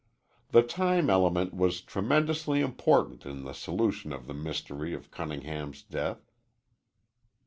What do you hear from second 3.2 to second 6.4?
in the solution of the mystery of Cunningham's death.